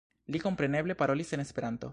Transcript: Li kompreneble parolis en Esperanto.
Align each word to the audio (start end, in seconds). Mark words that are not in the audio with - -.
Li 0.35 0.41
kompreneble 0.45 0.97
parolis 1.03 1.37
en 1.39 1.45
Esperanto. 1.47 1.89